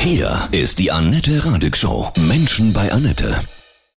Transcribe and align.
Hier 0.00 0.48
ist 0.52 0.78
die 0.78 0.90
Annette 0.90 1.44
Radig 1.44 1.76
Show. 1.76 2.10
Menschen 2.28 2.72
bei 2.72 2.90
Annette. 2.90 3.34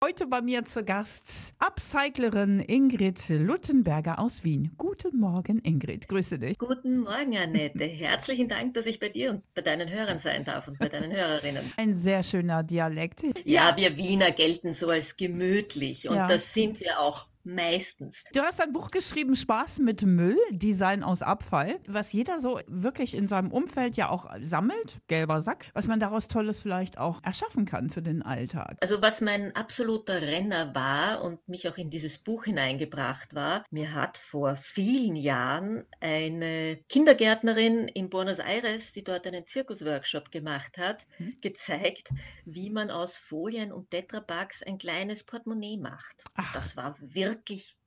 Heute 0.02 0.26
bei 0.26 0.40
mir 0.40 0.64
zu 0.64 0.82
Gast 0.82 1.54
Upcyclerin 1.58 2.58
Ingrid 2.60 3.28
Luttenberger 3.28 4.18
aus 4.18 4.42
Wien. 4.42 4.70
Guten 4.78 5.18
Morgen, 5.20 5.58
Ingrid. 5.58 6.08
Grüße 6.08 6.38
dich. 6.38 6.56
Guten 6.56 7.00
Morgen, 7.00 7.36
Annette. 7.36 7.84
Herzlichen 7.84 8.48
Dank, 8.48 8.72
dass 8.74 8.86
ich 8.86 8.98
bei 8.98 9.10
dir 9.10 9.30
und 9.32 9.54
bei 9.54 9.60
deinen 9.60 9.90
Hörern 9.90 10.18
sein 10.18 10.44
darf 10.44 10.68
und 10.68 10.78
bei 10.78 10.88
deinen 10.88 11.12
Hörerinnen. 11.12 11.70
Ein 11.76 11.94
sehr 11.94 12.22
schöner 12.22 12.62
Dialekt. 12.62 13.22
Ja, 13.44 13.76
wir 13.76 13.98
Wiener 13.98 14.30
gelten 14.30 14.72
so 14.72 14.88
als 14.88 15.18
gemütlich 15.18 16.08
und 16.08 16.16
Ja. 16.16 16.26
das 16.26 16.54
sind 16.54 16.80
wir 16.80 16.98
auch 17.00 17.26
meistens. 17.44 18.24
Du 18.32 18.40
hast 18.42 18.60
ein 18.60 18.72
Buch 18.72 18.90
geschrieben, 18.90 19.34
Spaß 19.36 19.78
mit 19.80 20.02
Müll, 20.02 20.38
Design 20.50 21.02
aus 21.02 21.22
Abfall, 21.22 21.80
was 21.86 22.12
jeder 22.12 22.40
so 22.40 22.60
wirklich 22.66 23.14
in 23.14 23.28
seinem 23.28 23.50
Umfeld 23.52 23.96
ja 23.96 24.08
auch 24.10 24.26
sammelt, 24.42 25.00
gelber 25.08 25.40
Sack, 25.40 25.70
was 25.74 25.86
man 25.86 26.00
daraus 26.00 26.28
Tolles 26.28 26.62
vielleicht 26.62 26.98
auch 26.98 27.22
erschaffen 27.24 27.64
kann 27.64 27.90
für 27.90 28.02
den 28.02 28.22
Alltag. 28.22 28.76
Also 28.80 29.00
was 29.02 29.20
mein 29.20 29.54
absoluter 29.56 30.20
Renner 30.22 30.74
war 30.74 31.22
und 31.22 31.46
mich 31.48 31.68
auch 31.68 31.78
in 31.78 31.90
dieses 31.90 32.18
Buch 32.18 32.44
hineingebracht 32.44 33.34
war, 33.34 33.64
mir 33.70 33.94
hat 33.94 34.18
vor 34.18 34.56
vielen 34.56 35.16
Jahren 35.16 35.84
eine 36.00 36.78
Kindergärtnerin 36.88 37.88
in 37.88 38.10
Buenos 38.10 38.38
Aires, 38.38 38.92
die 38.92 39.04
dort 39.04 39.26
einen 39.26 39.46
Zirkusworkshop 39.46 40.30
gemacht 40.30 40.78
hat, 40.78 41.06
Mhm. 41.18 41.36
gezeigt, 41.40 42.08
wie 42.44 42.70
man 42.70 42.90
aus 42.90 43.18
Folien 43.18 43.72
und 43.72 43.90
Tetrapacks 43.90 44.62
ein 44.62 44.78
kleines 44.78 45.24
Portemonnaie 45.24 45.76
macht. 45.78 46.24
Ach. 46.34 46.52
Das 46.52 46.76
war 46.76 46.96
wirklich 47.00 47.29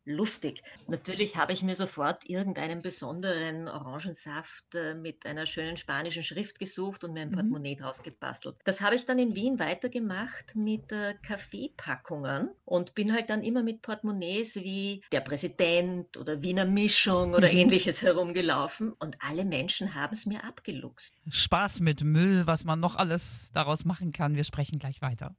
lustig. 0.06 0.62
Natürlich 0.90 1.38
habe 1.38 1.54
ich 1.54 1.64
mir 1.64 1.76
sofort 1.76 2.30
irgendeinen 2.30 2.82
besonderen 2.82 3.70
Orangensaft 3.70 4.76
äh, 4.76 4.96
mit 4.96 5.26
einer 5.26 5.46
schönen 5.46 5.78
spanischen 5.78 6.24
Schrift 6.24 6.60
gesucht 6.60 7.04
und 7.06 7.14
mir 7.14 7.22
ein 7.22 7.30
Mhm. 7.30 7.36
Portemonnaie 7.36 7.76
draus 7.76 8.04
gebastelt. 8.04 8.58
Das 8.66 8.82
habe 8.82 8.96
ich 8.96 9.06
dann 9.06 9.18
in 9.18 9.34
Wien 9.36 9.60
weitergemacht 9.60 10.56
mit 10.56 10.92
äh, 10.92 11.14
Kaffeepackungen 11.26 12.50
und 12.66 12.95
bin 12.95 13.14
halt 13.14 13.30
dann 13.30 13.44
immer 13.44 13.64
mit 13.64 13.82
Portemonnaies 13.82 14.56
wie 14.58 15.02
der 15.12 15.22
Präsident 15.22 16.17
oder 16.17 16.42
Wiener 16.42 16.66
Mischung 16.66 17.34
oder 17.34 17.50
Mhm. 17.50 17.58
ähnliches 17.60 18.02
herumgelaufen 18.02 18.92
und 18.92 19.16
alle 19.22 19.45
Menschen 19.45 19.95
haben 19.95 20.14
es 20.14 20.26
mir 20.26 20.44
abgeluchst. 20.44 21.14
Spaß 21.30 21.80
mit 21.80 22.04
Müll, 22.04 22.45
was 22.45 22.66
man 22.66 22.82
noch 22.82 22.98
alles 22.98 23.52
daraus 23.54 23.86
machen 23.86 24.12
kann. 24.12 24.36
Wir 24.36 24.44
sprechen 24.44 24.80
gleich 24.80 25.02
weiter. 25.02 25.36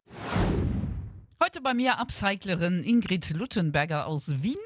Heute 1.43 1.61
bei 1.61 1.75
mir 1.75 1.99
Upcyclerin 1.99 2.85
Ingrid 2.85 3.31
Luttenberger 3.31 4.07
aus 4.07 4.43
Wien. 4.43 4.57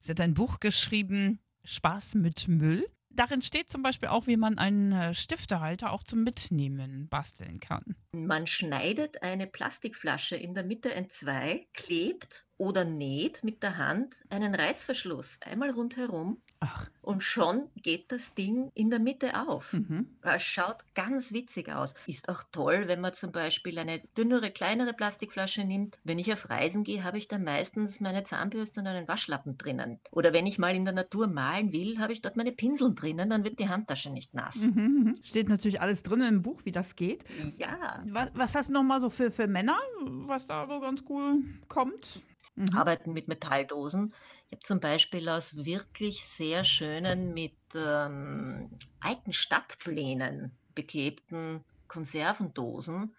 Sie 0.00 0.10
hat 0.10 0.20
ein 0.20 0.34
Buch 0.34 0.60
geschrieben, 0.60 1.40
Spaß 1.64 2.16
mit 2.16 2.48
Müll. 2.48 2.86
Darin 3.08 3.40
steht 3.40 3.70
zum 3.70 3.82
Beispiel 3.82 4.10
auch, 4.10 4.26
wie 4.26 4.36
man 4.36 4.58
einen 4.58 4.92
äh, 4.92 5.14
Stiftehalter 5.14 5.90
auch 5.90 6.04
zum 6.04 6.22
Mitnehmen 6.24 7.08
basteln 7.08 7.60
kann. 7.60 7.96
Man 8.12 8.46
schneidet 8.46 9.22
eine 9.22 9.46
Plastikflasche 9.46 10.36
in 10.36 10.54
der 10.54 10.64
Mitte 10.64 10.94
entzwei, 10.94 11.66
klebt 11.72 12.46
oder 12.58 12.84
näht 12.84 13.42
mit 13.42 13.62
der 13.62 13.78
Hand 13.78 14.22
einen 14.28 14.54
Reißverschluss 14.54 15.40
einmal 15.42 15.70
rundherum 15.70 16.42
Ach, 16.60 16.88
und 17.02 17.22
schon 17.22 17.68
geht 17.76 18.10
das 18.10 18.34
Ding 18.34 18.70
in 18.74 18.90
der 18.90 18.98
Mitte 18.98 19.46
auf. 19.48 19.72
mhm. 19.72 20.08
Es 20.22 20.42
schaut 20.42 20.78
ganz 20.94 21.32
witzig 21.32 21.70
aus. 21.72 21.94
Ist 22.06 22.28
auch 22.28 22.42
toll, 22.52 22.84
wenn 22.86 23.00
man 23.00 23.14
zum 23.14 23.32
Beispiel 23.32 23.78
eine 23.78 24.00
dünnere, 24.16 24.50
kleinere 24.50 24.92
Plastikflasche 24.92 25.64
nimmt. 25.64 25.98
Wenn 26.04 26.18
ich 26.18 26.32
auf 26.32 26.50
Reisen 26.50 26.84
gehe, 26.84 27.04
habe 27.04 27.16
ich 27.16 27.28
dann 27.28 27.44
meistens 27.44 28.00
meine 28.00 28.24
Zahnbürste 28.24 28.80
und 28.80 28.88
einen 28.88 29.06
Waschlappen 29.08 29.56
drinnen. 29.56 30.00
Oder 30.10 30.32
wenn 30.32 30.46
ich 30.46 30.58
mal 30.58 30.74
in 30.74 30.84
der 30.84 30.94
Natur 30.94 31.28
malen 31.28 31.72
will, 31.72 31.98
habe 31.98 32.12
ich 32.12 32.22
dort 32.22 32.36
meine 32.36 32.52
Pinseln 32.52 32.94
drinnen, 32.94 33.30
dann 33.30 33.44
wird 33.44 33.58
die 33.58 33.68
Handtasche 33.68 34.10
nicht 34.10 34.34
nass. 34.34 34.56
Mhm, 34.56 35.04
mhm. 35.04 35.18
Steht 35.22 35.48
natürlich 35.48 35.80
alles 35.80 36.02
drin 36.02 36.22
im 36.22 36.42
Buch, 36.42 36.60
wie 36.64 36.72
das 36.72 36.96
geht. 36.96 37.24
Ja, 37.56 38.02
Was, 38.08 38.32
was 38.34 38.54
hast 38.54 38.68
du 38.68 38.72
noch 38.72 38.82
mal 38.82 39.00
so 39.00 39.10
für, 39.10 39.30
für 39.30 39.46
Männer, 39.46 39.78
was 40.26 40.46
da 40.46 40.66
so 40.66 40.80
ganz 40.80 41.04
cool 41.08 41.42
kommt? 41.68 42.20
Mhm. 42.56 42.68
arbeiten 42.72 43.12
mit 43.12 43.28
Metalldosen. 43.28 44.14
Ich 44.46 44.52
habe 44.52 44.62
zum 44.62 44.80
Beispiel 44.80 45.28
aus 45.28 45.64
wirklich 45.64 46.24
sehr 46.24 46.64
schönen, 46.64 47.32
mit 47.34 47.58
ähm, 47.74 48.78
alten 49.00 49.32
Stadtplänen 49.32 50.58
beklebten 50.74 51.64
Konservendosen 51.88 53.16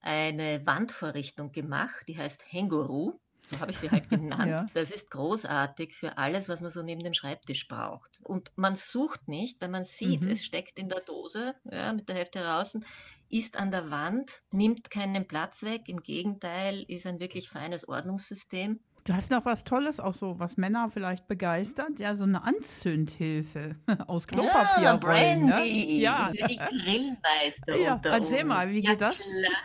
eine 0.00 0.66
Wandvorrichtung 0.66 1.52
gemacht, 1.52 2.04
die 2.08 2.18
heißt 2.18 2.44
Henguru. 2.52 3.20
So 3.48 3.58
habe 3.58 3.70
ich 3.70 3.78
sie 3.78 3.90
halt 3.90 4.08
genannt. 4.08 4.46
Ja. 4.50 4.66
Das 4.74 4.90
ist 4.90 5.10
großartig 5.10 5.94
für 5.94 6.18
alles, 6.18 6.48
was 6.48 6.60
man 6.60 6.70
so 6.70 6.82
neben 6.82 7.02
dem 7.02 7.14
Schreibtisch 7.14 7.68
braucht. 7.68 8.20
Und 8.24 8.50
man 8.56 8.76
sucht 8.76 9.28
nicht, 9.28 9.60
wenn 9.60 9.70
man 9.70 9.84
sieht, 9.84 10.22
Mhm. 10.24 10.30
es 10.30 10.44
steckt 10.44 10.78
in 10.78 10.88
der 10.88 11.00
Dose, 11.00 11.54
ja, 11.70 11.92
mit 11.92 12.08
der 12.08 12.16
Hälfte 12.16 12.40
draußen, 12.40 12.84
ist 13.28 13.56
an 13.58 13.70
der 13.70 13.90
Wand, 13.90 14.40
nimmt 14.52 14.90
keinen 14.90 15.26
Platz 15.26 15.62
weg. 15.62 15.82
Im 15.88 16.02
Gegenteil, 16.02 16.84
ist 16.88 17.06
ein 17.06 17.20
wirklich 17.20 17.48
feines 17.48 17.86
Ordnungssystem. 17.88 18.80
Du 19.04 19.14
hast 19.14 19.30
noch 19.30 19.44
was 19.46 19.64
Tolles, 19.64 19.98
auch 19.98 20.12
so, 20.14 20.38
was 20.38 20.56
Männer 20.58 20.90
vielleicht 20.90 21.26
begeistert. 21.26 21.98
Ja, 22.00 22.14
so 22.14 22.24
eine 22.24 22.42
Anzündhilfe 22.44 23.76
aus 24.06 24.26
Klopapier. 24.26 24.82
Ja, 24.82 24.96
Brandy. 24.96 26.00
Ja. 26.00 26.30
Für 26.36 26.46
die 26.48 26.56
Grillmeister 26.56 27.76
Ja, 27.82 28.00
erzähl 28.04 28.40
uns. 28.40 28.48
mal, 28.48 28.70
wie 28.70 28.80
ja, 28.80 28.90
geht 28.90 29.00
das? 29.00 29.18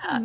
Klar. 0.03 0.21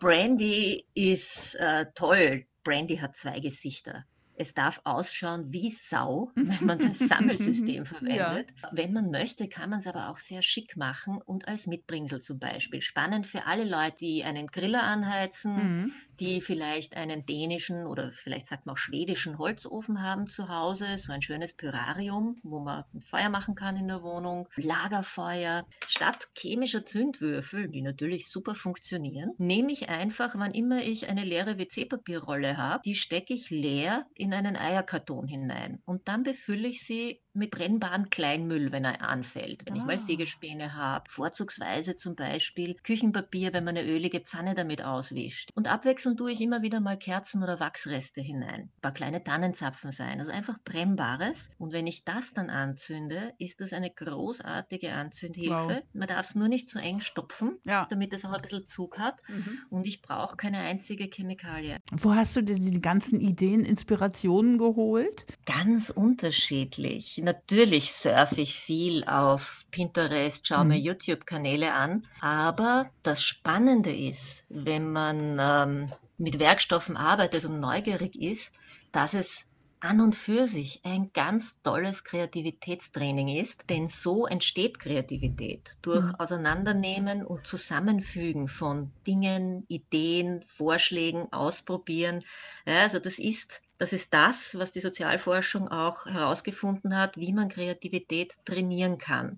Brandy 0.00 0.84
ist 0.94 1.54
äh, 1.56 1.86
toll. 1.94 2.44
Brandy 2.64 2.96
hat 2.98 3.16
zwei 3.16 3.40
Gesichter. 3.40 4.04
Es 4.40 4.54
darf 4.54 4.80
ausschauen 4.84 5.52
wie 5.52 5.70
Sau, 5.70 6.30
wenn 6.36 6.66
man 6.66 6.78
sein 6.78 6.92
Sammelsystem 6.92 7.84
verwendet. 7.84 8.50
Wenn 8.70 8.92
man 8.92 9.10
möchte, 9.10 9.48
kann 9.48 9.70
man 9.70 9.80
es 9.80 9.86
aber 9.88 10.10
auch 10.10 10.18
sehr 10.18 10.42
schick 10.42 10.76
machen 10.76 11.20
und 11.20 11.48
als 11.48 11.66
Mitbringsel 11.66 12.20
zum 12.20 12.38
Beispiel. 12.38 12.80
Spannend 12.80 13.26
für 13.26 13.46
alle 13.46 13.64
Leute, 13.64 13.96
die 14.00 14.22
einen 14.22 14.46
Griller 14.46 14.84
anheizen, 14.84 15.54
Mhm. 15.56 15.92
Die 16.20 16.40
vielleicht 16.40 16.96
einen 16.96 17.24
dänischen 17.26 17.86
oder 17.86 18.10
vielleicht 18.12 18.46
sagt 18.46 18.66
man 18.66 18.74
auch 18.74 18.78
schwedischen 18.78 19.38
Holzofen 19.38 20.02
haben 20.02 20.26
zu 20.26 20.48
Hause, 20.48 20.98
so 20.98 21.12
ein 21.12 21.22
schönes 21.22 21.54
Pyrarium, 21.54 22.36
wo 22.42 22.60
man 22.60 22.84
ein 22.94 23.00
Feuer 23.00 23.28
machen 23.28 23.54
kann 23.54 23.76
in 23.76 23.88
der 23.88 24.02
Wohnung, 24.02 24.48
Lagerfeuer. 24.56 25.66
Statt 25.86 26.28
chemischer 26.36 26.84
Zündwürfel, 26.84 27.68
die 27.68 27.82
natürlich 27.82 28.28
super 28.28 28.54
funktionieren, 28.54 29.32
nehme 29.38 29.72
ich 29.72 29.88
einfach, 29.88 30.34
wann 30.36 30.52
immer 30.52 30.82
ich 30.82 31.08
eine 31.08 31.24
leere 31.24 31.58
WC-Papierrolle 31.58 32.56
habe, 32.56 32.82
die 32.84 32.94
stecke 32.94 33.34
ich 33.34 33.50
leer 33.50 34.06
in 34.14 34.34
einen 34.34 34.56
Eierkarton 34.56 35.26
hinein. 35.26 35.82
Und 35.84 36.08
dann 36.08 36.22
befülle 36.22 36.68
ich 36.68 36.84
sie 36.84 37.20
mit 37.38 37.50
brennbaren 37.52 38.10
Kleinmüll, 38.10 38.72
wenn 38.72 38.84
er 38.84 39.02
anfällt. 39.08 39.62
Wenn 39.66 39.76
ich 39.76 39.82
Ah. 39.82 39.86
mal 39.86 39.98
Sägespäne 39.98 40.74
habe, 40.74 41.04
vorzugsweise 41.10 41.96
zum 41.96 42.14
Beispiel 42.16 42.74
Küchenpapier, 42.82 43.52
wenn 43.52 43.64
man 43.64 43.76
eine 43.76 43.88
ölige 43.88 44.20
Pfanne 44.20 44.54
damit 44.54 44.82
auswischt. 44.84 45.50
Und 45.54 45.68
abwechselnd 45.68 46.18
tue 46.18 46.32
ich 46.32 46.40
immer 46.40 46.62
wieder 46.62 46.80
mal 46.80 46.98
Kerzen 46.98 47.42
oder 47.42 47.60
Wachsreste 47.60 48.20
hinein. 48.20 48.62
Ein 48.62 48.80
paar 48.82 48.92
kleine 48.92 49.22
Tannenzapfen 49.24 49.92
sein, 49.92 50.18
also 50.18 50.32
einfach 50.32 50.58
brennbares. 50.64 51.48
Und 51.58 51.72
wenn 51.72 51.86
ich 51.86 52.04
das 52.04 52.34
dann 52.34 52.50
anzünde, 52.50 53.32
ist 53.38 53.60
das 53.60 53.72
eine 53.72 53.90
großartige 53.90 54.92
Anzündhilfe. 54.92 55.52
Wow. 55.52 55.82
Man 55.92 56.08
darf 56.08 56.26
es 56.30 56.34
nur 56.34 56.48
nicht 56.48 56.68
zu 56.68 56.78
eng 56.78 57.00
stopfen, 57.00 57.58
Ja. 57.64 57.86
damit 57.90 58.12
es 58.12 58.24
auch 58.24 58.32
ein 58.32 58.42
bisschen 58.42 58.66
Zug 58.66 58.98
hat. 58.98 59.16
Mhm. 59.28 59.58
Und 59.70 59.86
ich 59.86 60.02
brauche 60.02 60.36
keine 60.36 60.58
einzige 60.58 61.04
Chemikalie. 61.12 61.76
Wo 61.92 62.14
hast 62.14 62.36
du 62.36 62.42
dir 62.42 62.56
die 62.56 62.80
ganzen 62.80 63.20
Ideen, 63.20 63.64
Inspirationen 63.64 64.58
geholt? 64.58 65.24
Ganz 65.46 65.90
unterschiedlich. 65.90 67.20
Natürlich 67.28 67.92
surfe 67.92 68.40
ich 68.40 68.58
viel 68.58 69.04
auf 69.04 69.64
Pinterest, 69.70 70.46
schaue 70.48 70.64
mir 70.64 70.78
Mhm. 70.78 70.82
YouTube-Kanäle 70.82 71.74
an. 71.74 72.06
Aber 72.20 72.90
das 73.02 73.22
Spannende 73.22 73.94
ist, 73.94 74.44
wenn 74.48 74.90
man 74.92 75.38
ähm, 75.38 75.92
mit 76.16 76.38
Werkstoffen 76.38 76.96
arbeitet 76.96 77.44
und 77.44 77.60
neugierig 77.60 78.16
ist, 78.16 78.52
dass 78.92 79.12
es 79.12 79.44
an 79.80 80.00
und 80.00 80.14
für 80.16 80.46
sich 80.48 80.84
ein 80.84 81.12
ganz 81.12 81.62
tolles 81.62 82.04
Kreativitätstraining 82.04 83.28
ist, 83.28 83.64
denn 83.70 83.86
so 83.88 84.26
entsteht 84.26 84.78
Kreativität 84.78 85.78
durch 85.82 86.04
Mhm. 86.04 86.18
Auseinandernehmen 86.18 87.24
und 87.24 87.46
Zusammenfügen 87.46 88.48
von 88.48 88.94
Dingen, 89.06 89.64
Ideen, 89.68 90.42
Vorschlägen, 90.44 91.32
Ausprobieren. 91.32 92.24
Ja, 92.66 92.82
also 92.82 92.98
das 92.98 93.18
ist, 93.18 93.62
das 93.78 93.92
ist 93.92 94.12
das, 94.14 94.58
was 94.58 94.72
die 94.72 94.80
Sozialforschung 94.80 95.68
auch 95.68 96.06
herausgefunden 96.06 96.96
hat, 96.96 97.16
wie 97.16 97.32
man 97.32 97.48
Kreativität 97.48 98.34
trainieren 98.44 98.98
kann. 98.98 99.36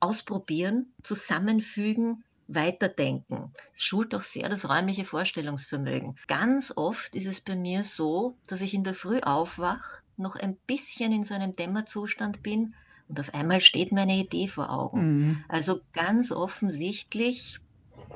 Ausprobieren, 0.00 0.94
zusammenfügen, 1.02 2.24
weiterdenken. 2.54 3.52
Es 3.74 3.82
schult 3.82 4.14
auch 4.14 4.22
sehr 4.22 4.48
das 4.48 4.68
räumliche 4.68 5.04
Vorstellungsvermögen. 5.04 6.18
Ganz 6.26 6.72
oft 6.76 7.14
ist 7.14 7.26
es 7.26 7.40
bei 7.40 7.56
mir 7.56 7.84
so, 7.84 8.36
dass 8.46 8.60
ich 8.60 8.74
in 8.74 8.84
der 8.84 8.94
Früh 8.94 9.20
aufwach, 9.20 10.02
noch 10.16 10.36
ein 10.36 10.56
bisschen 10.66 11.12
in 11.12 11.24
so 11.24 11.34
einem 11.34 11.56
Dämmerzustand 11.56 12.42
bin 12.42 12.74
und 13.08 13.20
auf 13.20 13.34
einmal 13.34 13.60
steht 13.60 13.92
mir 13.92 14.02
eine 14.02 14.16
Idee 14.16 14.48
vor 14.48 14.70
Augen. 14.70 15.00
Mhm. 15.00 15.44
Also 15.48 15.80
ganz 15.92 16.32
offensichtlich 16.32 17.58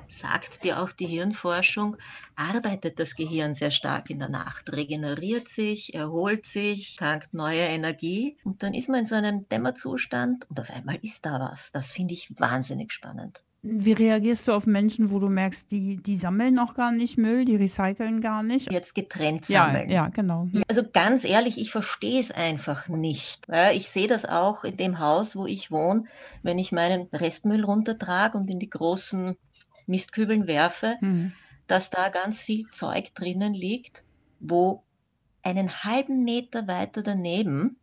sagt 0.09 0.65
dir 0.65 0.81
auch 0.81 0.93
die 0.93 1.06
Hirnforschung, 1.06 1.97
arbeitet 2.37 2.99
das 2.99 3.17
Gehirn 3.17 3.55
sehr 3.55 3.71
stark 3.71 4.11
in 4.11 4.19
der 4.19 4.29
Nacht, 4.29 4.73
regeneriert 4.73 5.49
sich, 5.49 5.94
erholt 5.94 6.47
sich, 6.47 6.97
tankt 6.97 7.35
neue 7.35 7.62
Energie 7.62 8.37
und 8.44 8.62
dann 8.62 8.75
ist 8.75 8.88
man 8.88 9.00
in 9.00 9.06
so 9.06 9.17
einem 9.17 9.49
Dämmerzustand 9.49 10.49
und 10.49 10.61
auf 10.61 10.71
einmal 10.71 10.99
ist 11.03 11.27
da 11.27 11.41
was. 11.41 11.73
Das 11.73 11.93
finde 11.93 12.15
ich 12.15 12.38
wahnsinnig 12.38 12.93
spannend. 12.93 13.41
Wie 13.69 13.93
reagierst 13.93 14.47
du 14.47 14.53
auf 14.53 14.67
Menschen, 14.67 15.11
wo 15.11 15.19
du 15.19 15.29
merkst, 15.29 15.71
die, 15.73 15.97
die 15.97 16.17
sammeln 16.17 16.55
noch 16.55 16.75
gar 16.75 16.93
nicht 16.93 17.19
Müll, 17.19 17.45
die 17.45 17.57
recyceln 17.57 18.21
gar 18.21 18.45
nicht? 18.45 18.73
Jetzt 18.73 18.95
getrennt 18.95 19.45
sammeln. 19.45 19.91
Ja, 19.91 20.05
ja 20.05 20.09
genau. 20.09 20.49
Also 20.69 20.83
ganz 20.89 21.25
ehrlich, 21.25 21.59
ich 21.59 21.73
verstehe 21.73 22.21
es 22.21 22.31
einfach 22.31 22.89
nicht. 22.89 23.49
Ich 23.75 23.89
sehe 23.89 24.07
das 24.07 24.25
auch 24.25 24.63
in 24.63 24.77
dem 24.77 25.01
Haus, 25.01 25.35
wo 25.35 25.47
ich 25.47 25.73
wohne, 25.73 26.05
wenn 26.45 26.59
ich 26.59 26.71
meinen 26.71 27.09
Restmüll 27.13 27.65
runtertrage 27.65 28.39
und 28.39 28.49
in 28.49 28.61
die 28.61 28.71
großen 28.71 29.37
Mistkübeln 29.87 30.47
werfe, 30.47 30.95
mhm. 31.01 31.33
dass 31.67 31.91
da 31.91 32.09
ganz 32.09 32.43
viel 32.43 32.71
Zeug 32.71 33.15
drinnen 33.15 33.53
liegt, 33.53 34.05
wo 34.39 34.85
einen 35.43 35.83
halben 35.83 36.25
Meter 36.25 36.69
weiter 36.69 37.03
daneben 37.03 37.77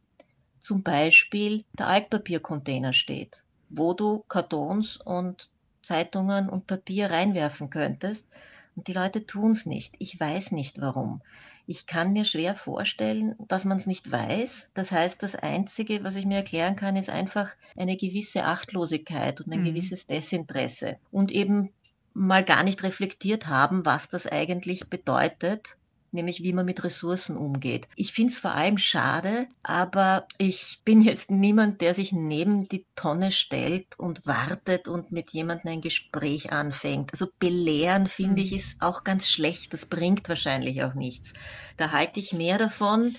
zum 0.59 0.81
Beispiel 0.81 1.65
der 1.77 1.88
Altpapiercontainer 1.88 2.94
steht, 2.94 3.44
wo 3.69 3.94
du 3.94 4.24
Kartons 4.29 4.97
und 4.97 5.51
Zeitungen 5.83 6.50
und 6.50 6.68
Papier 6.68 7.12
reinwerfen 7.12 7.69
könntest. 7.69 8.30
Und 8.75 8.88
die 8.88 8.94
Leute 8.94 9.25
tun 9.25 9.51
es 9.51 9.65
nicht. 9.65 9.95
Ich 10.00 10.19
weiß 10.19 10.51
nicht 10.51 10.81
warum. 10.81 11.21
Ich 11.68 11.85
kann 11.85 12.12
mir 12.12 12.25
schwer 12.25 12.56
vorstellen, 12.56 13.35
dass 13.47 13.65
man 13.65 13.77
es 13.77 13.85
nicht 13.88 14.12
weiß. 14.12 14.71
Das 14.74 14.91
heißt, 14.91 15.21
das 15.21 15.35
Einzige, 15.35 16.03
was 16.03 16.15
ich 16.15 16.25
mir 16.25 16.38
erklären 16.38 16.75
kann, 16.75 16.95
ist 16.95 17.09
einfach 17.09 17.56
eine 17.77 17.95
gewisse 17.95 18.45
Achtlosigkeit 18.45 19.39
und 19.41 19.53
ein 19.53 19.62
mhm. 19.62 19.65
gewisses 19.65 20.07
Desinteresse. 20.07 20.97
Und 21.12 21.31
eben 21.31 21.71
mal 22.13 22.44
gar 22.44 22.63
nicht 22.63 22.83
reflektiert 22.83 23.47
haben, 23.47 23.86
was 23.86 24.09
das 24.09 24.27
eigentlich 24.27 24.89
bedeutet, 24.89 25.77
nämlich 26.13 26.44
wie 26.44 26.54
man 26.54 26.65
mit 26.65 26.83
Ressourcen 26.83 27.36
umgeht. 27.36 27.88
Ich 27.95 28.13
finde 28.13 28.31
es 28.31 28.39
vor 28.39 28.51
allem 28.51 28.77
schade, 28.77 29.48
aber 29.63 30.27
ich 30.38 30.81
bin 30.86 31.01
jetzt 31.01 31.31
niemand, 31.31 31.81
der 31.81 31.94
sich 31.94 32.12
neben 32.12 32.68
die 32.68 32.86
Tonne 32.95 33.31
stellt 33.31 34.00
und 34.00 34.25
wartet 34.25 34.88
und 34.88 35.12
mit 35.12 35.31
jemandem 35.31 35.74
ein 35.74 35.81
Gespräch 35.81 36.51
anfängt. 36.51 37.12
Also 37.12 37.27
belehren, 37.39 38.07
finde 38.07 38.42
ich, 38.42 38.51
mhm. 38.51 38.57
ist 38.57 38.81
auch 38.81 39.04
ganz 39.04 39.30
schlecht. 39.30 39.74
Das 39.74 39.86
bringt 39.86 40.30
wahrscheinlich 40.30 40.83
auch 40.83 40.94
nichts. 40.94 41.33
Da 41.77 41.92
halte 41.92 42.19
ich 42.19 42.33
mehr 42.33 42.57
davon, 42.57 43.15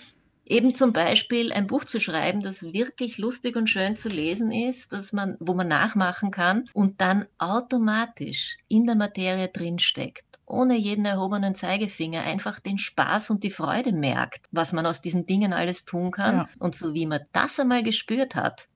eben 0.47 0.75
zum 0.75 0.93
Beispiel 0.93 1.53
ein 1.53 1.67
Buch 1.67 1.85
zu 1.85 2.01
schreiben, 2.01 2.43
das 2.43 2.73
wirklich 2.73 3.19
lustig 3.19 3.57
und 3.57 3.71
schön 3.71 3.97
zu 3.97 4.09
lesen 4.09 4.53
ist, 4.53 4.93
dass 4.93 5.13
man, 5.13 5.37
wo 5.41 5.55
man 5.55 5.69
nachmachen 5.69 6.31
kann 6.31 6.69
und 6.73 7.01
dann 7.01 7.27
automatisch 7.39 8.57
in 8.69 8.85
der 8.85 8.97
Materie 8.97 9.49
drinsteckt 9.49 10.34
ohne 10.47 10.77
jeden 10.77 11.05
erhobenen 11.05 11.55
Zeigefinger 11.55 12.23
einfach 12.23 12.61
den 12.61 12.79
Spaß 12.79 13.31
und 13.31 13.43
die 13.45 13.51
Freude 13.51 13.93
merkt, 13.93 14.47
was 14.53 14.73
man 14.73 14.87
aus 14.87 15.01
diesen 15.01 15.27
Dingen 15.27 15.53
alles 15.53 15.85
tun 15.85 16.11
kann. 16.11 16.37
Ja. 16.37 16.49
Und 16.59 16.75
so 16.75 16.95
wie 16.95 17.07
man 17.07 17.21
das 17.33 17.59
einmal 17.59 17.83
gespürt 17.83 18.35
hat, 18.35 18.69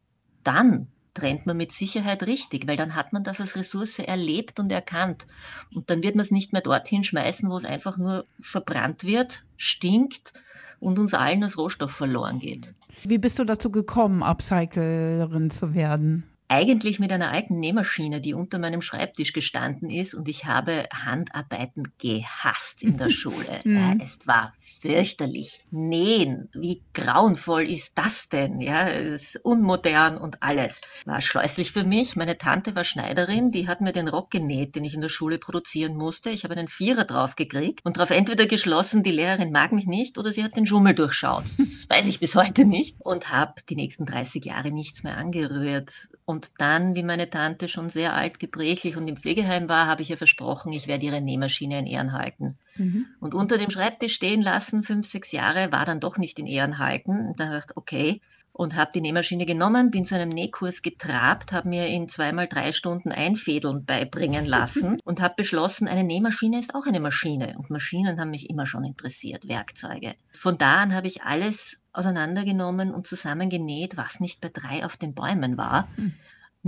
dann 0.45 0.89
trennt 1.15 1.47
man 1.47 1.57
mit 1.57 1.73
Sicherheit 1.73 2.23
richtig, 2.23 2.67
weil 2.69 2.77
dann 2.77 2.95
hat 2.95 3.13
man 3.13 3.25
das 3.25 3.41
als 3.41 3.57
Ressource 3.57 3.99
erlebt 3.99 4.61
und 4.61 4.71
erkannt. 4.71 5.27
Und 5.75 5.91
dann 5.91 6.03
wird 6.03 6.15
man 6.15 6.23
es 6.23 6.31
nicht 6.31 6.53
mehr 6.53 6.63
dorthin 6.63 7.05
schmeißen, 7.05 7.51
wo 7.51 7.57
es 7.57 7.65
einfach 7.65 7.99
nur 7.99 8.25
verbrannt 8.41 9.05
wird, 9.05 9.45
stinkt 9.57 10.35
und 10.81 10.99
uns 10.99 11.15
allen 11.15 11.43
als 11.43 11.59
Rohstoff 11.59 11.91
verloren 11.91 12.39
geht. 12.39 12.75
Wie 13.03 13.19
bist 13.19 13.39
du 13.39 13.45
dazu 13.45 13.71
gekommen, 13.71 14.23
Upcyclerin 14.23 15.51
zu 15.51 15.75
werden? 15.75 16.25
Eigentlich 16.49 16.99
mit 16.99 17.13
einer 17.13 17.31
alten 17.31 17.61
Nähmaschine, 17.61 18.21
die 18.21 18.35
unter 18.35 18.59
meinem 18.59 18.83
Schreibtisch 18.83 19.33
gestanden 19.33 19.91
ist 19.91 20.15
und 20.15 20.29
ich 20.29 20.47
habe 20.47 20.89
Handarbeiten 20.93 21.93
gehasst 21.99 22.83
in 22.83 22.97
der 22.97 23.11
Schule. 23.19 23.61
ja, 23.65 23.95
mhm. 23.95 24.01
es 24.03 24.27
war 24.27 24.55
fürchterlich. 24.81 25.65
Nähen, 25.71 26.49
wie 26.55 26.83
grauenvoll 26.95 27.69
ist 27.69 27.99
das 27.99 28.29
denn? 28.29 28.61
Ja, 28.61 28.89
es 28.89 29.35
ist 29.35 29.45
unmodern 29.45 30.17
und 30.17 30.43
alles. 30.43 30.81
War 31.05 31.21
scheußlich 31.21 31.73
für 31.73 31.85
mich. 31.85 32.17
Meine 32.17 32.39
Tante 32.39 32.75
war 32.75 32.85
Schneiderin, 32.85 33.51
die 33.51 33.69
hat 33.69 33.81
mir 33.81 33.93
den 33.93 34.09
Rock 34.09 34.31
genäht, 34.31 34.75
den 34.77 34.85
ich 34.85 34.95
in 34.95 35.01
der 35.01 35.09
Schule 35.09 35.39
produzieren 35.39 35.97
musste. 35.97 36.31
Ich 36.31 36.45
habe 36.45 36.55
einen 36.55 36.69
Vierer 36.69 37.05
drauf 37.05 37.37
gekriegt 37.37 37.81
und 37.85 37.97
darauf 37.97 38.11
entweder 38.11 38.47
geschlossen, 38.47 39.03
die 39.03 39.11
Lehrerin 39.11 39.53
mag 39.53 39.73
mich 39.73 39.87
nicht 39.87 40.17
oder 40.17 40.33
sie 40.33 40.45
hat 40.45 40.57
den 40.57 40.67
Schummel 40.67 40.95
durchschaut. 40.95 41.45
Das 41.59 41.89
weiß 41.89 42.07
ich 42.07 42.21
bis 42.21 42.35
heute 42.35 42.65
nicht 42.65 42.97
und 43.01 43.33
habe 43.33 43.55
die 43.69 43.77
nächsten 43.77 44.07
30 44.07 44.45
Jahre 44.45 44.71
nichts 44.71 45.03
mehr 45.03 45.17
angerührt. 45.17 45.91
Und 46.25 46.38
und 46.39 46.61
dann, 46.61 46.95
wie 46.95 47.03
meine 47.03 47.31
Tante 47.31 47.69
schon 47.69 47.89
sehr 47.89 48.15
alt, 48.15 48.39
gebrechlich 48.39 48.97
und 48.97 49.09
im 49.09 49.17
Pflegeheim 49.17 49.69
war, 49.69 49.89
habe 49.89 50.03
ich 50.03 50.11
ihr 50.11 50.17
versprochen, 50.17 50.73
ich 50.73 50.87
werde 50.87 51.05
ihre 51.05 51.21
Nähmaschine 51.21 51.81
in 51.81 51.87
Ehren 51.87 52.13
halten. 52.13 52.55
Mhm. 52.77 53.07
Und 53.19 53.35
unter 53.35 53.59
dem 53.59 53.71
Schreibtisch 53.71 54.15
stehen 54.15 54.41
lassen, 54.41 54.85
fünf, 54.85 55.05
sechs 55.05 55.33
Jahre, 55.33 55.73
war 55.73 55.85
dann 55.85 55.99
doch 55.99 56.17
nicht 56.17 56.39
in 56.39 56.47
Ehren 56.47 56.79
halten. 56.79 57.27
Und 57.27 57.41
dann 57.41 57.51
dachte 57.51 57.73
ich, 57.73 57.77
okay, 57.77 58.21
und 58.59 58.75
habe 58.75 58.91
die 58.93 59.01
Nähmaschine 59.01 59.47
genommen, 59.47 59.93
bin 59.93 60.05
zu 60.05 60.17
einem 60.17 60.31
Nähkurs 60.31 60.83
getrabt, 60.83 61.53
habe 61.53 61.69
mir 61.69 61.87
in 61.87 62.09
zweimal 62.09 62.49
drei 62.49 62.73
Stunden 62.73 63.13
Einfädeln 63.13 63.85
beibringen 63.85 64.47
lassen 64.47 64.99
und 65.05 65.21
habe 65.21 65.35
beschlossen, 65.37 65.87
eine 65.87 66.03
Nähmaschine 66.03 66.59
ist 66.59 66.75
auch 66.75 66.85
eine 66.87 66.99
Maschine. 66.99 67.55
Und 67.57 67.71
Maschinen 67.71 68.19
haben 68.19 68.31
mich 68.31 68.51
immer 68.51 68.67
schon 68.67 68.83
interessiert, 68.83 69.47
Werkzeuge. 69.47 70.17
Von 70.33 70.59
da 70.59 70.75
an 70.79 70.93
habe 70.93 71.07
ich 71.07 71.23
alles 71.23 71.83
auseinandergenommen 71.93 72.93
und 72.93 73.07
zusammengenäht, 73.07 73.97
was 73.97 74.19
nicht 74.19 74.41
bei 74.41 74.51
drei 74.53 74.85
auf 74.85 74.97
den 74.97 75.15
Bäumen 75.15 75.57
war. 75.57 75.87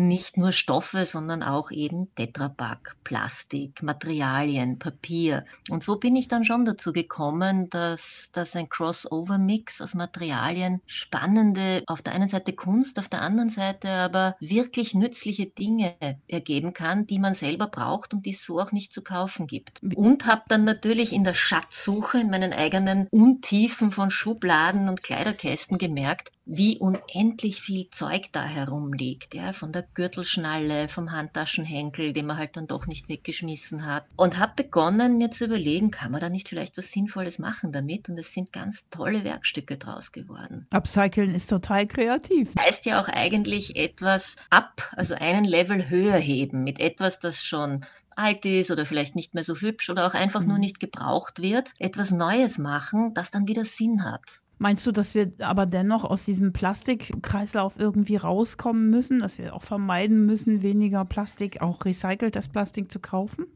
Nicht 0.01 0.39
nur 0.39 0.53
Stoffe, 0.53 1.05
sondern 1.05 1.43
auch 1.43 1.71
eben 1.71 2.15
Tetrapack, 2.15 2.97
Plastik, 3.05 3.83
Materialien, 3.83 4.79
Papier. 4.79 5.45
Und 5.69 5.85
so 5.85 5.97
bin 5.97 6.17
ich 6.17 6.27
dann 6.27 6.47
schon 6.47 6.65
dazu 6.65 6.95
gekommen, 6.95 7.69
dass, 7.69 8.31
dass 8.33 8.57
ein 8.57 8.71
Crossover-Mix 8.71 9.83
aus 9.83 9.95
Materialien 9.95 10.81
spannende, 10.87 11.83
auf 11.87 12.01
der 12.01 12.15
einen 12.15 12.31
Seite 12.31 12.55
Kunst, 12.55 12.99
auf 12.99 13.11
der 13.11 13.21
anderen 13.21 13.51
Seite 13.51 13.91
aber 13.91 14.37
wirklich 14.41 14.95
nützliche 14.95 15.45
Dinge 15.45 15.95
ergeben 16.29 16.73
kann, 16.73 17.07
die 17.07 17.19
man 17.19 17.35
selber 17.35 17.67
braucht 17.67 18.15
und 18.15 18.25
die 18.25 18.31
es 18.31 18.43
so 18.43 18.59
auch 18.59 18.73
nicht 18.73 18.95
zu 18.95 19.03
kaufen 19.03 19.47
gibt. 19.47 19.83
Und 19.95 20.25
habe 20.25 20.45
dann 20.49 20.65
natürlich 20.65 21.13
in 21.13 21.25
der 21.25 21.35
Schatzsuche 21.35 22.21
in 22.21 22.31
meinen 22.31 22.55
eigenen 22.55 23.07
Untiefen 23.11 23.91
von 23.91 24.09
Schubladen 24.09 24.89
und 24.89 25.03
Kleiderkästen 25.03 25.77
gemerkt, 25.77 26.33
wie 26.47 26.79
unendlich 26.79 27.61
viel 27.61 27.91
Zeug 27.91 28.27
da 28.33 28.45
herumliegt, 28.45 29.35
ja, 29.35 29.53
von 29.53 29.73
der 29.73 29.85
Gürtelschnalle, 29.95 30.89
vom 30.89 31.13
Handtaschenhenkel, 31.13 32.13
den 32.13 32.27
man 32.27 32.39
halt 32.39 32.57
dann 32.57 32.67
doch 32.67 32.87
nicht 32.87 33.09
weggeschmissen 33.09 33.87
hat. 33.87 34.05
Und 34.17 34.39
habe 34.39 34.55
begonnen, 34.57 35.19
mir 35.19 35.31
zu 35.31 35.45
überlegen, 35.45 35.91
kann 35.91 36.13
man 36.13 36.21
da 36.21 36.29
nicht 36.29 36.49
vielleicht 36.49 36.77
was 36.77 36.91
Sinnvolles 36.91 37.39
machen 37.39 37.73
damit? 37.73 38.09
Und 38.09 38.19
es 38.19 38.33
sind 38.33 38.53
ganz 38.53 38.89
tolle 38.91 39.25
Werkstücke 39.25 39.77
draus 39.77 40.13
geworden. 40.13 40.67
Upcyclen 40.71 41.35
ist 41.35 41.51
total 41.51 41.87
kreativ. 41.87 42.55
Heißt 42.59 42.85
ja 42.87 43.01
auch 43.01 43.09
eigentlich 43.09 43.77
etwas 43.77 44.37
ab, 44.51 44.91
also 44.97 45.15
einen 45.15 45.45
Level 45.45 45.89
höher 45.89 46.19
heben 46.19 46.65
mit 46.65 46.81
etwas, 46.81 47.21
das 47.21 47.45
schon 47.45 47.85
alt 48.17 48.45
ist 48.45 48.71
oder 48.71 48.85
vielleicht 48.85 49.17
nicht 49.17 49.35
mehr 49.35 49.45
so 49.45 49.55
hübsch 49.55 49.89
oder 49.89 50.07
auch 50.07 50.15
einfach 50.15 50.41
mhm. 50.41 50.49
nur 50.49 50.59
nicht 50.59 50.81
gebraucht 50.81 51.41
wird, 51.41 51.73
etwas 51.79 52.11
Neues 52.11 52.59
machen, 52.59 53.15
das 53.15 53.31
dann 53.31 53.49
wieder 53.49 53.65
Sinn 53.65 54.05
hat. 54.05 54.43
Meinst 54.63 54.87
du, 54.87 54.93
dass 54.93 55.15
wir 55.15 55.33
aber 55.39 55.65
dennoch 55.65 56.05
aus 56.05 56.27
diesem 56.27 56.53
Plastikkreislauf 56.53 57.79
irgendwie 57.79 58.17
rauskommen 58.17 58.91
müssen, 58.91 59.21
dass 59.21 59.39
wir 59.39 59.55
auch 59.55 59.63
vermeiden 59.63 60.27
müssen, 60.27 60.61
weniger 60.61 61.07
Plastik, 61.07 61.63
auch 61.63 61.83
recyceltes 61.87 62.49
Plastik 62.49 62.93
zu 62.93 63.01
kaufen? 63.01 63.47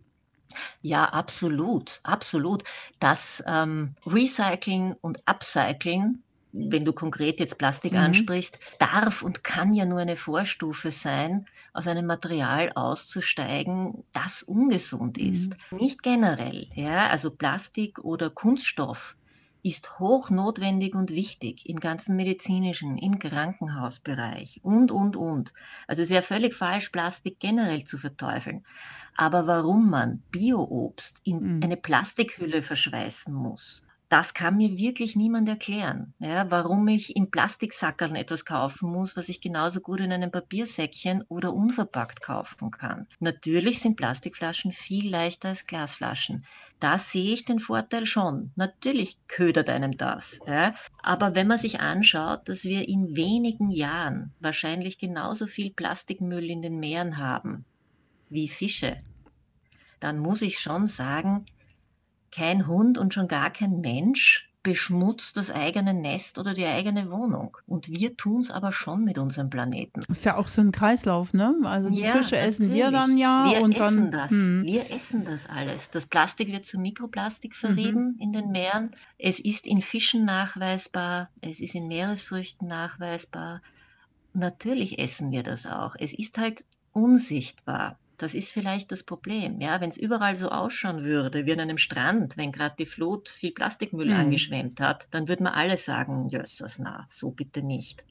Ja, 0.81 1.05
absolut, 1.05 2.01
absolut. 2.05 2.63
Das 3.01 3.45
ähm, 3.47 3.95
Recycling 4.07 4.95
und 5.03 5.19
Upcycling, 5.27 6.21
wenn 6.53 6.87
du 6.87 6.95
konkret 6.95 7.39
jetzt 7.39 7.59
Plastik 7.59 7.93
mhm. 7.93 7.99
ansprichst, 7.99 8.59
darf 8.79 9.21
und 9.21 9.45
kann 9.45 9.75
ja 9.75 9.85
nur 9.85 9.99
eine 9.99 10.17
Vorstufe 10.17 10.91
sein, 10.91 11.45
aus 11.75 11.87
einem 11.87 12.07
Material 12.07 12.73
auszusteigen, 12.77 14.05
das 14.15 14.43
ungesund 14.43 15.19
ist. 15.19 15.55
Mhm. 15.71 15.79
Nicht 15.81 16.03
generell, 16.03 16.67
ja, 16.75 17.09
also 17.09 17.31
Plastik 17.31 17.99
oder 17.99 18.31
Kunststoff 18.31 19.19
ist 19.64 19.99
hochnotwendig 19.99 20.94
und 20.94 21.11
wichtig 21.11 21.66
im 21.68 21.80
ganzen 21.80 22.16
medizinischen, 22.16 22.99
im 22.99 23.18
Krankenhausbereich 23.18 24.61
und, 24.62 24.92
und, 24.92 25.16
und. 25.16 25.54
Also 25.88 26.02
es 26.02 26.11
wäre 26.11 26.23
völlig 26.23 26.54
falsch, 26.54 26.90
Plastik 26.90 27.40
generell 27.40 27.83
zu 27.85 27.97
verteufeln. 27.97 28.64
Aber 29.16 29.47
warum 29.47 29.88
man 29.88 30.23
Bioobst 30.30 31.23
in 31.25 31.56
mhm. 31.56 31.62
eine 31.62 31.78
Plastikhülle 31.78 32.61
verschweißen 32.61 33.33
muss, 33.33 33.83
das 34.09 34.35
kann 34.35 34.57
mir 34.57 34.77
wirklich 34.77 35.17
niemand 35.17 35.49
erklären, 35.49 36.15
ja, 36.19 36.51
warum 36.51 36.87
ich 36.89 37.17
in 37.17 37.31
Plastiksackerln 37.31 38.17
etwas 38.17 38.45
kaufen 38.45 38.91
muss, 38.91 39.17
was 39.17 39.29
ich 39.29 39.41
genauso 39.41 39.81
gut 39.81 40.01
in 40.01 40.13
einem 40.13 40.31
Papiersäckchen 40.31 41.25
oder 41.29 41.53
unverpackt 41.53 42.21
kaufen 42.21 42.71
kann. 42.71 43.07
Natürlich 43.19 43.81
sind 43.81 43.97
Plastikflaschen 43.97 44.73
viel 44.73 45.11
leichter 45.11 45.49
als 45.49 45.67
Glasflaschen. 45.67 46.45
Da 46.81 46.99
sehe 46.99 47.33
ich 47.33 47.45
den 47.45 47.59
Vorteil 47.59 48.07
schon. 48.07 48.53
Natürlich 48.57 49.17
ködert 49.27 49.71
einem 49.71 49.97
das. 49.97 50.39
Ja. 50.47 50.75
Aber 51.03 51.35
wenn 51.35 51.47
man 51.47 51.59
sich 51.59 51.81
anschaut, 51.81 52.49
dass 52.49 52.65
wir 52.65 52.89
in 52.89 53.17
wenigen 53.17 53.71
Jahren 53.71 54.35
wahrscheinlich 54.39 54.99
genauso 54.99 55.47
viel 55.47 55.73
Plastikmüll 55.73 56.51
in 56.51 56.63
den 56.63 56.79
Meeren 56.79 57.19
haben 57.19 57.65
wie 58.29 58.49
Fische, 58.49 58.99
dann 60.01 60.19
muss 60.19 60.43
ich 60.43 60.59
schon 60.59 60.87
sagen, 60.87 61.47
kein 62.35 62.67
Hund 62.67 62.99
und 62.99 63.14
schon 63.14 63.29
gar 63.29 63.50
kein 63.50 63.81
Mensch 63.81 64.50
beschmutzt 64.62 65.37
das 65.37 65.50
eigene 65.50 65.93
Nest 65.93 66.38
oder 66.38 66.55
die 66.55 66.64
eigene 66.64 67.11
Wohnung. 67.11 67.55
Und 67.67 67.91
wir 67.91 68.17
tun 68.17 68.41
es 68.41 68.50
aber 68.50 68.73
schon 68.73 69.05
mit 69.05 69.19
unserem 69.19 69.50
Planeten. 69.50 70.00
Das 70.09 70.19
ist 70.21 70.25
ja 70.25 70.38
auch 70.38 70.49
so 70.49 70.62
ein 70.62 70.73
Kreislauf, 70.73 71.35
ne? 71.35 71.55
Also 71.64 71.91
die 71.91 72.00
Ja, 72.00 72.12
Fische 72.12 72.38
essen 72.38 72.73
wir 72.73 72.91
natürlich. 72.91 73.00
dann 73.09 73.19
ja 73.19 73.50
Wir 73.53 73.61
und 73.62 73.75
essen 73.79 74.11
dann. 74.11 74.11
das. 74.11 74.31
Hm. 74.31 74.62
Wir 74.64 74.91
essen 74.91 75.26
das 75.26 75.50
alles. 75.50 75.91
Das 75.91 76.07
Plastik 76.07 76.49
wird 76.50 76.64
zu 76.64 76.79
Mikroplastik 76.81 77.53
Mhm. 77.53 77.57
verrieben 77.57 78.17
in 78.19 78.33
den 78.33 78.53
Meeren. 78.53 78.93
Es 79.19 79.38
ist 79.38 79.67
in 79.67 79.83
Fischen 79.83 80.25
nachweisbar. 80.25 81.29
Es 81.43 81.61
ist 81.61 81.75
in 81.75 81.87
Meeresfrüchten 81.87 82.67
nachweisbar. 82.67 83.61
Natürlich 84.33 84.99
essen 84.99 85.31
wir 85.31 85.43
das 85.43 85.67
auch. 85.67 85.95
Es 85.99 86.14
ist 86.14 86.38
halt 86.38 86.64
unsichtbar. 86.93 87.99
Das 88.16 88.35
ist 88.35 88.52
vielleicht 88.52 88.92
das 88.92 89.02
Problem. 89.02 89.61
Ja, 89.61 89.80
wenn 89.80 89.88
es 89.90 89.97
überall 89.97 90.37
so 90.37 90.49
ausschauen 90.50 91.02
würde, 91.04 91.47
wie 91.47 91.52
an 91.52 91.61
einem 91.61 91.78
Strand, 91.78 92.37
wenn 92.37 92.52
gerade 92.52 92.76
die 92.78 92.87
Flut 92.87 93.28
viel 93.28 93.52
Plastikmüll 93.52 94.11
Hm. 94.11 94.11
angeschwemmt 94.12 94.80
hat, 94.80 95.06
dann 95.11 95.26
würden 95.28 95.44
wir 95.44 95.54
alle 95.54 95.76
sagen, 95.76 96.28
jössers, 96.28 96.78
na, 96.78 97.04
so 97.09 97.33
bitte 97.33 97.62
nicht. 97.64 98.04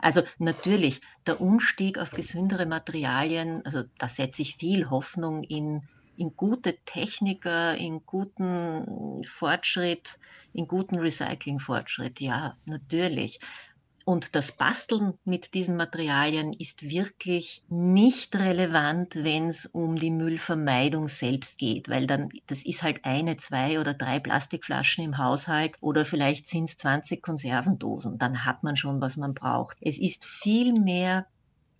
Also 0.00 0.22
natürlich, 0.38 1.00
der 1.26 1.40
Umstieg 1.40 1.98
auf 1.98 2.14
gesündere 2.14 2.66
Materialien, 2.66 3.62
also 3.64 3.84
da 3.98 4.08
setze 4.08 4.42
ich 4.42 4.56
viel 4.56 4.90
Hoffnung 4.90 5.42
in, 5.44 5.88
in 6.16 6.36
gute 6.36 6.78
Techniker, 6.84 7.76
in 7.76 8.04
guten 8.06 9.22
Fortschritt, 9.26 10.18
in 10.52 10.66
guten 10.66 10.98
Recyclingfortschritt. 10.98 12.20
Ja, 12.20 12.58
natürlich. 12.66 13.38
Und 14.10 14.34
das 14.34 14.50
Basteln 14.50 15.14
mit 15.24 15.54
diesen 15.54 15.76
Materialien 15.76 16.52
ist 16.52 16.90
wirklich 16.90 17.62
nicht 17.68 18.34
relevant, 18.34 19.14
wenn 19.14 19.46
es 19.46 19.66
um 19.66 19.94
die 19.94 20.10
Müllvermeidung 20.10 21.06
selbst 21.06 21.58
geht, 21.58 21.88
weil 21.88 22.08
dann, 22.08 22.28
das 22.48 22.64
ist 22.64 22.82
halt 22.82 23.04
eine, 23.04 23.36
zwei 23.36 23.78
oder 23.78 23.94
drei 23.94 24.18
Plastikflaschen 24.18 25.04
im 25.04 25.18
Haushalt 25.18 25.76
oder 25.80 26.04
vielleicht 26.04 26.48
sind 26.48 26.64
es 26.64 26.76
20 26.78 27.22
Konservendosen. 27.22 28.18
Dann 28.18 28.44
hat 28.44 28.64
man 28.64 28.76
schon, 28.76 29.00
was 29.00 29.16
man 29.16 29.32
braucht. 29.32 29.76
Es 29.80 30.00
ist 30.00 30.24
viel 30.24 30.72
mehr 30.72 31.28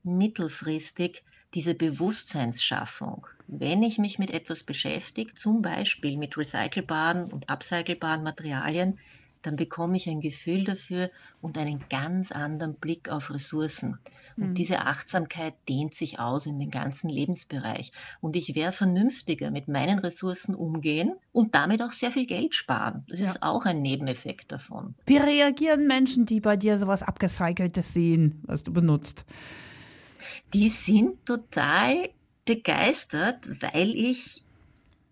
mittelfristig 0.04 1.24
diese 1.52 1.74
Bewusstseinsschaffung. 1.74 3.26
Wenn 3.48 3.82
ich 3.82 3.98
mich 3.98 4.20
mit 4.20 4.30
etwas 4.30 4.62
beschäftige, 4.62 5.34
zum 5.34 5.62
Beispiel 5.62 6.16
mit 6.16 6.38
recycelbaren 6.38 7.24
und 7.32 7.50
upcycelbaren 7.50 8.22
Materialien, 8.22 9.00
dann 9.42 9.56
bekomme 9.56 9.96
ich 9.96 10.08
ein 10.08 10.20
Gefühl 10.20 10.64
dafür 10.64 11.10
und 11.40 11.56
einen 11.58 11.84
ganz 11.88 12.32
anderen 12.32 12.74
Blick 12.74 13.08
auf 13.08 13.32
Ressourcen. 13.32 13.98
Und 14.36 14.48
Hm. 14.48 14.54
diese 14.54 14.80
Achtsamkeit 14.80 15.54
dehnt 15.68 15.94
sich 15.94 16.18
aus 16.18 16.46
in 16.46 16.58
den 16.58 16.70
ganzen 16.70 17.08
Lebensbereich. 17.08 17.92
Und 18.20 18.36
ich 18.36 18.54
werde 18.54 18.72
vernünftiger 18.72 19.50
mit 19.50 19.68
meinen 19.68 19.98
Ressourcen 19.98 20.54
umgehen 20.54 21.14
und 21.32 21.54
damit 21.54 21.82
auch 21.82 21.92
sehr 21.92 22.10
viel 22.10 22.26
Geld 22.26 22.54
sparen. 22.54 23.04
Das 23.08 23.20
Ja. 23.20 23.26
ist 23.30 23.42
auch 23.42 23.64
ein 23.64 23.80
Nebeneffekt 23.82 24.52
davon. 24.52 24.94
Wie 25.06 25.16
reagieren 25.16 25.86
Menschen, 25.86 26.26
die 26.26 26.40
bei 26.40 26.56
dir 26.56 26.78
sowas 26.78 27.02
Abgecyceltes 27.02 27.94
sehen, 27.94 28.42
was 28.46 28.62
du 28.62 28.72
benutzt? 28.72 29.24
Die 30.54 30.68
sind 30.68 31.24
total 31.26 32.08
begeistert, 32.44 33.48
weil 33.62 33.90
ich 33.94 34.42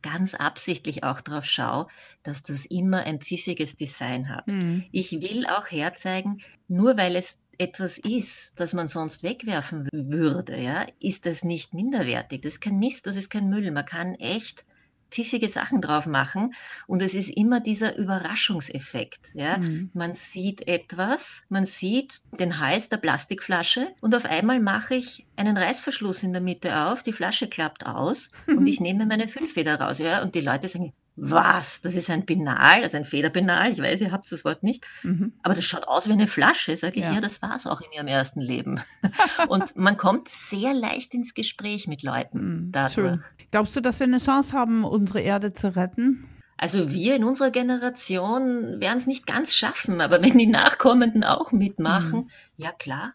ganz 0.03 0.35
absichtlich 0.35 1.05
auch 1.05 1.21
darauf 1.21 1.45
schaue, 1.45 1.87
dass 2.23 2.43
das 2.43 2.67
immer 2.67 3.05
ein 3.05 3.21
pfiffiges 3.21 3.77
Design 3.77 4.29
hat. 4.29 4.47
Hm. 4.51 4.85
Ich 4.93 5.13
will 5.21 5.47
auch 5.47 5.71
herzeigen, 5.71 6.41
nur 6.69 6.97
weil 6.97 7.17
es 7.17 7.39
etwas 7.59 7.99
ist, 7.99 8.53
das 8.57 8.73
man 8.73 8.87
sonst 8.87 9.23
wegwerfen 9.23 9.89
würde, 9.93 10.57
ja, 10.61 10.87
ist 11.01 11.27
das 11.27 11.43
nicht 11.43 11.75
minderwertig. 11.75 12.43
Das 12.43 12.55
ist 12.55 12.61
kein 12.61 12.79
Mist, 12.79 13.07
das 13.07 13.17
ist 13.17 13.31
kein 13.31 13.49
Müll. 13.49 13.71
Man 13.73 13.85
kann 13.85 14.15
echt 14.15 14.65
pfiffige 15.11 15.49
Sachen 15.49 15.81
drauf 15.81 16.07
machen 16.07 16.55
und 16.87 17.03
es 17.03 17.15
ist 17.15 17.31
immer 17.31 17.61
dieser 17.61 17.97
Überraschungseffekt. 17.97 19.35
Ja. 19.35 19.57
Hm. 19.57 19.91
Man 19.95 20.15
sieht 20.15 20.67
etwas, 20.69 21.45
man 21.49 21.65
sieht 21.65 22.23
den 22.39 22.61
Hals 22.61 22.89
der 22.89 22.99
Plastikflasche 22.99 23.89
und 24.01 24.15
auf 24.15 24.25
einmal 24.25 24.61
mache 24.61 24.95
ich 24.95 25.27
einen 25.37 25.57
Reißverschluss 25.57 26.23
in 26.23 26.33
der 26.33 26.43
Mitte 26.43 26.87
auf, 26.87 27.03
die 27.03 27.13
Flasche 27.13 27.49
klappt 27.49 27.87
aus 27.87 28.31
und 28.47 28.67
ich 28.67 28.81
nehme 28.81 29.07
meine 29.07 29.29
Füllfeder 29.29 29.81
raus. 29.81 29.99
Ja, 29.99 30.23
und 30.23 30.35
die 30.35 30.41
Leute 30.41 30.69
sagen, 30.69 30.93
was, 31.21 31.81
das 31.81 31.97
ist 31.97 32.11
ein 32.11 32.25
Binal, 32.25 32.83
also 32.83 32.97
ein 32.97 33.05
Federbinal, 33.05 33.73
ich 33.73 33.79
weiß, 33.83 34.01
ihr 34.03 34.13
habt 34.13 34.31
das 34.31 34.45
Wort 34.45 34.63
nicht, 34.63 34.87
Mhm. 35.03 35.33
aber 35.43 35.55
das 35.55 35.65
schaut 35.65 35.89
aus 35.89 36.09
wie 36.09 36.13
eine 36.13 36.27
Flasche. 36.27 36.77
Sag 36.77 36.97
ich, 36.97 37.05
Ja. 37.05 37.15
ja, 37.15 37.21
das 37.21 37.43
war's 37.43 37.67
auch 37.67 37.81
in 37.81 37.91
ihrem 37.93 38.07
ersten 38.07 38.41
Leben. 38.41 38.81
und 39.49 39.77
man 39.77 39.97
kommt 39.97 40.29
sehr 40.29 40.73
leicht 40.75 41.15
ins 41.15 41.35
Gespräch 41.35 41.89
mit 41.89 42.03
Leuten 42.03 42.39
Hm. 42.39 42.69
dadurch. 42.73 42.93
Schön. 42.95 43.25
Glaubst 43.51 43.75
du, 43.77 43.81
dass 43.81 43.99
wir 44.01 44.07
eine 44.07 44.19
Chance 44.19 44.53
haben, 44.57 44.85
unsere 44.85 45.21
Erde 45.21 45.53
zu 45.53 45.75
retten? 45.75 46.29
Also 46.61 46.91
wir 46.93 47.15
in 47.17 47.23
unserer 47.25 47.51
Generation 47.51 48.81
werden 48.81 48.99
es 48.99 49.07
nicht 49.07 49.27
ganz 49.27 49.55
schaffen, 49.55 50.01
aber 50.01 50.23
wenn 50.23 50.37
die 50.39 50.47
Nachkommenden 50.49 51.23
auch 51.25 51.53
mitmachen, 51.53 52.23
Hm. 52.23 52.31
ja 52.57 52.73
klar. 52.73 53.15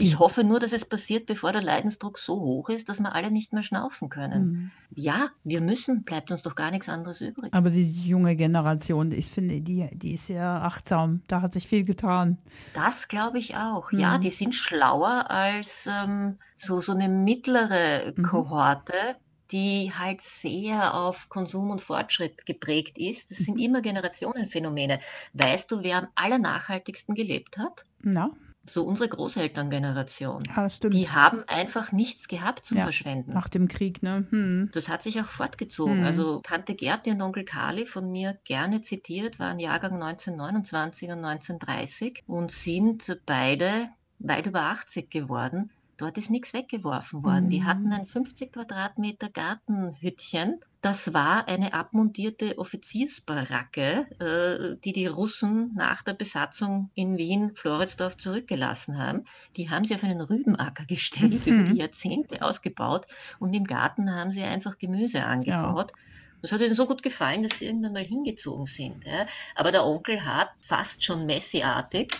Ich 0.00 0.10
Die- 0.10 0.16
hoffe 0.16 0.44
nur, 0.44 0.60
dass 0.60 0.72
es 0.72 0.84
passiert, 0.84 1.26
bevor 1.26 1.50
der 1.52 1.60
Leidensdruck 1.62 2.18
so 2.18 2.34
hoch 2.40 2.68
ist, 2.68 2.88
dass 2.88 3.00
wir 3.00 3.14
alle 3.14 3.32
nicht 3.32 3.52
mehr 3.52 3.64
schnaufen 3.64 4.08
können. 4.08 4.32
Hm. 4.32 4.70
Ja, 4.94 5.30
wir 5.42 5.60
müssen, 5.60 6.04
bleibt 6.04 6.30
uns 6.30 6.42
doch 6.42 6.54
gar 6.54 6.70
nichts 6.70 6.88
anderes 6.88 7.20
übrig. 7.20 7.52
Aber 7.52 7.70
diese 7.70 8.06
junge 8.08 8.36
Generation, 8.36 9.10
ich 9.10 9.26
finde, 9.26 9.60
die, 9.60 9.88
die 9.92 10.14
ist 10.14 10.26
sehr 10.28 10.44
achtsam. 10.44 11.22
Da 11.26 11.42
hat 11.42 11.52
sich 11.52 11.66
viel 11.66 11.82
getan. 11.84 12.38
Das 12.74 13.08
glaube 13.08 13.38
ich 13.40 13.56
auch. 13.56 13.90
Ja, 13.90 14.18
Mhm. 14.18 14.20
die 14.20 14.30
sind 14.30 14.54
schlauer 14.54 15.30
als 15.30 15.88
ähm, 15.90 16.38
so, 16.54 16.80
so 16.80 16.92
eine 16.92 17.08
mittlere 17.08 18.12
Mhm. 18.16 18.22
Kohorte, 18.22 18.92
die 19.50 19.92
halt 19.98 20.20
sehr 20.20 20.94
auf 20.94 21.28
Konsum 21.28 21.70
und 21.70 21.80
Fortschritt 21.80 22.46
geprägt 22.46 22.98
ist. 22.98 23.30
Das 23.32 23.38
sind 23.38 23.56
Mhm. 23.56 23.62
immer 23.64 23.80
Generationenphänomene. 23.82 25.00
Weißt 25.32 25.70
du, 25.72 25.82
wer 25.82 25.98
am 25.98 26.08
allernachhaltigsten 26.14 27.14
gelebt 27.14 27.58
hat? 27.58 27.82
Na, 28.02 28.30
So 28.68 28.84
unsere 28.84 29.08
Großelterngeneration. 29.08 30.42
ja, 30.54 30.68
stimmt. 30.70 30.94
Die 30.94 31.08
haben 31.10 31.42
einfach 31.46 31.92
nichts 31.92 32.28
gehabt 32.28 32.64
zum 32.64 32.78
Ja, 32.78 32.84
Verschwenden. 32.84 33.32
Nach 33.32 33.48
dem 33.48 33.68
Krieg, 33.68 34.02
ne? 34.02 34.26
Hm. 34.30 34.70
Das 34.72 34.88
hat 34.88 35.02
sich 35.02 35.20
auch 35.20 35.26
fortgezogen. 35.26 35.98
Hm. 35.98 36.04
Also 36.04 36.40
Tante 36.42 36.74
Gerti 36.74 37.10
und 37.10 37.22
Onkel 37.22 37.44
Kali 37.44 37.86
von 37.86 38.10
mir 38.10 38.38
gerne 38.44 38.80
zitiert, 38.80 39.38
waren 39.38 39.58
Jahrgang 39.58 39.94
1929 39.94 41.08
und 41.10 41.24
1930 41.24 42.22
und 42.26 42.50
sind 42.52 43.18
beide 43.26 43.88
weit 44.18 44.46
über 44.46 44.62
80 44.62 45.10
geworden. 45.10 45.70
Dort 45.96 46.16
ist 46.16 46.30
nichts 46.30 46.54
weggeworfen 46.54 47.24
worden. 47.24 47.50
Die 47.50 47.62
Hm. 47.62 47.66
hatten 47.66 47.92
ein 47.92 48.06
50 48.06 48.52
Quadratmeter 48.52 49.28
Gartenhüttchen. 49.30 50.60
Das 50.80 51.12
war 51.12 51.48
eine 51.48 51.72
abmontierte 51.74 52.56
Offiziersbaracke, 52.56 54.06
äh, 54.20 54.76
die 54.84 54.92
die 54.92 55.06
Russen 55.06 55.72
nach 55.74 56.02
der 56.02 56.12
Besatzung 56.14 56.90
in 56.94 57.16
Wien, 57.16 57.50
Floridsdorf 57.54 58.16
zurückgelassen 58.16 58.96
haben. 58.96 59.24
Die 59.56 59.70
haben 59.70 59.84
sie 59.84 59.96
auf 59.96 60.04
einen 60.04 60.20
Rübenacker 60.20 60.84
gestellt, 60.86 61.44
Mhm. 61.46 61.52
über 61.60 61.72
die 61.72 61.78
Jahrzehnte 61.78 62.42
ausgebaut 62.42 63.06
und 63.40 63.54
im 63.56 63.64
Garten 63.64 64.14
haben 64.14 64.30
sie 64.30 64.42
einfach 64.44 64.78
Gemüse 64.78 65.24
angebaut. 65.24 65.92
Das 66.42 66.52
hat 66.52 66.60
ihnen 66.60 66.74
so 66.74 66.86
gut 66.86 67.02
gefallen, 67.02 67.42
dass 67.42 67.58
sie 67.58 67.66
irgendwann 67.66 67.94
mal 67.94 68.04
hingezogen 68.04 68.66
sind. 68.66 69.04
Ja. 69.04 69.26
Aber 69.56 69.72
der 69.72 69.84
Onkel 69.84 70.24
hat 70.24 70.50
fast 70.62 71.02
schon 71.04 71.26
Messi-artig 71.26 72.16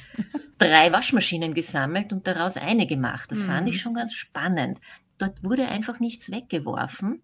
drei 0.59 0.91
Waschmaschinen 0.91 1.55
gesammelt 1.55 2.12
und 2.12 2.27
daraus 2.27 2.57
eine 2.57 2.88
gemacht. 2.88 3.31
Das 3.31 3.45
fand 3.45 3.62
Mhm. 3.62 3.67
ich 3.69 3.81
schon 3.81 3.95
ganz 3.95 4.15
spannend. 4.15 4.81
Dort 5.19 5.45
wurde 5.45 5.69
einfach 5.69 6.00
nichts 6.00 6.33
weggeworfen 6.33 7.23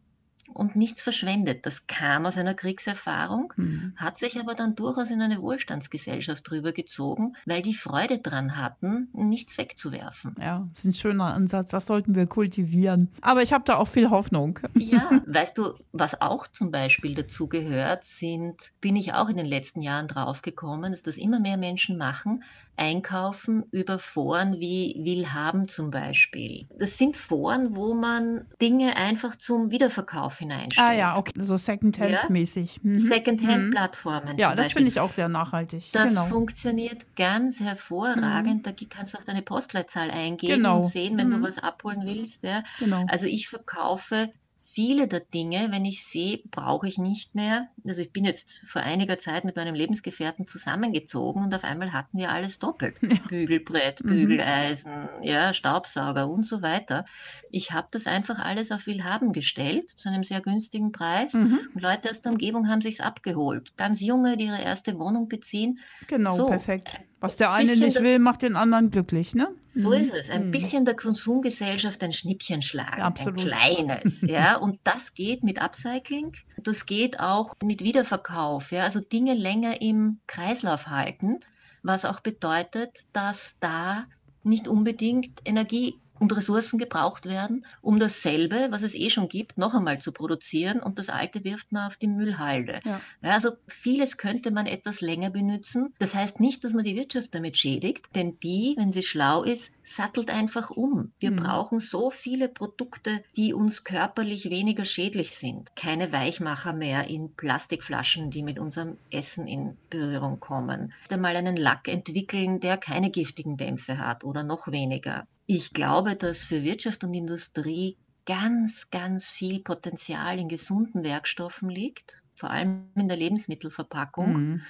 und 0.52 0.76
nichts 0.76 1.02
verschwendet. 1.02 1.64
Das 1.66 1.86
kam 1.86 2.26
aus 2.26 2.36
einer 2.38 2.54
Kriegserfahrung, 2.54 3.52
Hm. 3.56 3.92
hat 3.96 4.18
sich 4.18 4.38
aber 4.38 4.54
dann 4.54 4.74
durchaus 4.74 5.10
in 5.10 5.22
eine 5.22 5.40
Wohlstandsgesellschaft 5.40 6.48
drüber 6.48 6.72
gezogen, 6.72 7.34
weil 7.46 7.62
die 7.62 7.74
Freude 7.74 8.18
dran 8.18 8.56
hatten, 8.56 9.08
nichts 9.12 9.58
wegzuwerfen. 9.58 10.34
Ja, 10.40 10.66
das 10.74 10.84
ist 10.84 10.90
ein 10.90 10.94
schöner 10.94 11.34
Ansatz. 11.34 11.70
Das 11.70 11.86
sollten 11.86 12.14
wir 12.14 12.26
kultivieren. 12.26 13.08
Aber 13.20 13.42
ich 13.42 13.52
habe 13.52 13.64
da 13.64 13.76
auch 13.76 13.88
viel 13.88 14.10
Hoffnung. 14.10 14.58
Ja, 14.76 15.22
weißt 15.26 15.56
du, 15.58 15.72
was 15.92 16.20
auch 16.20 16.46
zum 16.46 16.70
Beispiel 16.70 17.14
dazu 17.14 17.48
gehört, 17.48 18.04
sind, 18.04 18.70
bin 18.80 18.96
ich 18.96 19.14
auch 19.14 19.28
in 19.28 19.36
den 19.36 19.46
letzten 19.46 19.80
Jahren 19.80 20.08
draufgekommen, 20.08 20.92
dass 20.92 21.02
das 21.02 21.16
immer 21.16 21.40
mehr 21.40 21.56
Menschen 21.56 21.96
machen, 21.96 22.42
einkaufen 22.76 23.64
über 23.70 23.98
Foren 23.98 24.60
wie 24.60 24.94
Willhaben 25.02 25.68
zum 25.68 25.90
Beispiel. 25.90 26.66
Das 26.78 26.98
sind 26.98 27.16
Foren, 27.16 27.74
wo 27.74 27.94
man 27.94 28.46
Dinge 28.60 28.96
einfach 28.96 29.36
zum 29.36 29.70
Wiederverkauf 29.70 30.34
hineinstellt. 30.38 30.88
Ah 30.88 30.93
ja, 30.93 31.17
okay. 31.17 31.33
So 31.38 31.57
Secondhand-mäßig. 31.57 32.81
Mhm. 32.83 32.99
Secondhand-Plattformen. 32.99 34.38
Ja, 34.38 34.49
zum 34.49 34.57
das 34.57 34.73
finde 34.73 34.88
ich 34.88 35.00
auch 35.00 35.12
sehr 35.12 35.29
nachhaltig. 35.29 35.91
Das 35.93 36.11
genau. 36.11 36.25
funktioniert 36.26 37.07
ganz 37.17 37.61
hervorragend. 37.61 38.67
Da 38.67 38.73
kannst 38.88 39.14
du 39.14 39.19
auch 39.19 39.25
deine 39.25 39.43
Postleitzahl 39.43 40.11
eingeben 40.11 40.55
Genau. 40.57 40.79
und 40.79 40.85
sehen, 40.85 41.17
wenn 41.19 41.31
du 41.31 41.38
Mhm. 41.38 41.43
was 41.43 41.59
abholen 41.59 42.03
willst. 42.05 42.43
Ja. 42.43 42.62
genau. 42.79 43.05
Also 43.09 43.26
ich 43.26 43.49
verkaufe 43.49 44.31
viele 44.64 45.06
der 45.06 45.21
Dinge, 45.21 45.68
wenn 45.71 45.85
ich 45.85 46.04
sehe, 46.04 46.40
brauche 46.50 46.88
ich 46.88 46.99
nicht 46.99 47.35
mehr. 47.35 47.68
Also 47.87 48.02
ich 48.02 48.12
bin 48.12 48.25
jetzt 48.25 48.61
vor 48.66 48.83
einiger 48.83 49.18
Zeit 49.18 49.44
mit 49.44 49.56
meinem 49.56 49.75
Lebensgefährten 49.75 50.47
zusammengezogen 50.47 51.42
und 51.42 51.54
auf 51.54 51.64
einmal 51.64 51.92
hatten 51.92 52.18
wir 52.18 52.30
alles 52.30 52.59
doppelt. 52.59 52.97
Ja. 53.02 53.18
Bügelbrett, 53.28 54.02
mhm. 54.04 54.09
Bügeleisen, 54.09 55.09
ja, 55.23 55.52
Staubsauger 55.52 56.28
und 56.28 56.44
so 56.44 56.62
weiter. 56.62 57.04
Ich 57.50 57.73
habe 57.73 57.88
das 57.90 58.06
einfach 58.06 58.38
alles 58.38 58.73
auf 58.73 58.87
Willhaben 58.87 59.33
gestellt, 59.33 59.90
zu 59.90 60.09
einem 60.09 60.25
sehr 60.25 60.40
günstigen 60.40 60.90
Preis. 60.92 61.35
Mhm. 61.35 61.61
Und 61.75 61.83
Leute 61.83 62.11
aus 62.11 62.23
der 62.23 62.33
Umgebung 62.33 62.68
haben 62.68 62.80
sich's 62.80 63.00
abgeholt. 63.00 63.76
Ganz 63.76 64.00
junge, 64.00 64.37
die 64.37 64.47
ihre 64.47 64.61
erste 64.61 64.99
Wohnung 64.99 65.28
beziehen. 65.28 65.78
Genau, 66.09 66.37
so, 66.37 66.47
perfekt. 66.49 66.99
Was 67.25 67.37
der 67.37 67.52
eine 67.52 67.75
nicht 67.75 68.02
will, 68.02 68.19
macht 68.19 68.43
den 68.43 68.54
anderen 68.54 68.90
glücklich, 68.90 69.35
ne? 69.35 69.49
So 69.73 69.88
mhm. 69.88 69.95
ist 69.95 70.12
es. 70.12 70.28
Ein 70.28 70.49
mhm. 70.49 70.50
bisschen 70.50 70.85
der 70.85 70.95
Konsumgesellschaft 70.95 72.02
ein 72.02 72.12
Schnippchen 72.12 72.61
schlagen. 72.61 73.00
Absolut. 73.00 73.40
Ein 73.40 73.47
kleines, 73.47 74.21
ja. 74.28 74.57
Und 74.57 74.78
das 74.85 75.14
geht 75.14 75.43
mit 75.43 75.59
Upcycling. 75.59 76.33
Das 76.59 76.85
geht 76.85 77.21
auch 77.21 77.54
mit 77.64 77.83
Wiederverkauf, 77.83 78.73
ja. 78.73 78.83
Also 78.83 79.00
Dinge 79.00 79.33
länger 79.33 79.81
im 79.81 80.21
Kreislauf 80.26 80.88
halten, 80.88 81.40
was 81.83 82.04
auch 82.04 82.21
bedeutet, 82.21 83.07
dass 83.14 83.57
da 83.59 84.04
nicht 84.43 84.69
unbedingt 84.69 85.40
Energie 85.47 85.95
und 86.25 86.35
Ressourcen 86.35 86.78
gebraucht 86.78 87.26
werden, 87.26 87.66
um 87.83 87.99
dasselbe, 87.99 88.69
was 88.71 88.83
es 88.83 88.95
eh 88.95 89.11
schon 89.11 89.28
gibt, 89.28 89.59
noch 89.59 89.75
einmal 89.75 89.99
zu 89.99 90.11
produzieren 90.11 90.81
und 90.81 90.99
das 90.99 91.11
alte 91.11 91.45
wirft 91.45 91.71
man 91.71 91.87
auf 91.87 91.99
die 91.99 92.07
Müllhalde. 92.07 92.81
Ja. 92.87 92.99
Also 93.21 93.50
vieles 93.69 94.16
könnte 94.16 94.50
man 94.50 94.64
etwas 94.64 95.02
länger 95.02 95.28
benutzen. 95.28 95.93
Das 95.99 96.14
heißt 96.14 96.40
nicht, 96.40 96.64
dass 96.64 96.73
man 96.73 96.85
die 96.85 96.97
Wirtschaft 96.97 97.35
damit 97.35 97.59
schädigt, 97.59 98.07
denn 98.14 98.38
die, 98.43 98.75
wenn 98.78 98.90
sie 98.90 99.02
schlau 99.02 99.43
ist, 99.43 99.75
sattelt 99.83 100.31
einfach 100.31 100.71
um. 100.71 101.12
Wir 101.19 101.31
mhm. 101.31 101.37
brauchen 101.37 101.78
so 101.78 102.09
viele 102.09 102.49
Produkte, 102.49 103.23
die 103.37 103.52
uns 103.52 103.85
körperlich 103.85 104.49
weniger 104.49 104.87
schädlich 104.87 105.37
sind. 105.37 105.76
Keine 105.76 106.11
Weichmacher 106.11 106.73
mehr 106.73 107.11
in 107.11 107.35
Plastikflaschen, 107.35 108.31
die 108.31 108.43
mit 108.43 108.59
unserem 108.59 108.97
Essen 109.11 109.47
in 109.47 109.76
Berührung 109.90 110.40
kommen. 110.40 110.95
Einmal 111.11 111.37
einen 111.37 111.59
Lack 111.59 111.87
entwickeln, 111.87 112.61
der 112.61 112.78
keine 112.78 113.11
giftigen 113.11 113.59
Dämpfe 113.59 113.99
hat 113.99 114.25
oder 114.25 114.43
noch 114.43 114.69
weniger. 114.73 115.26
Ich 115.46 115.72
glaube, 115.72 116.16
dass 116.16 116.44
für 116.44 116.62
Wirtschaft 116.62 117.04
und 117.04 117.14
Industrie 117.14 117.98
ganz, 118.26 118.90
ganz 118.90 119.30
viel 119.30 119.60
Potenzial 119.62 120.38
in 120.38 120.48
gesunden 120.48 121.04
Werkstoffen 121.04 121.68
liegt, 121.68 122.22
vor 122.34 122.50
allem 122.50 122.90
in 122.94 123.08
der 123.08 123.18
Lebensmittelverpackung. 123.18 124.32
Mhm. 124.32 124.62